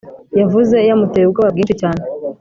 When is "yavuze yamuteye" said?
0.39-1.25